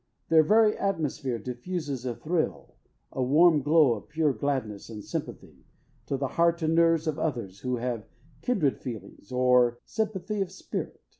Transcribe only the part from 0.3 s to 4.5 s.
very atmosphere diffuses a thrill, a warm glow of pure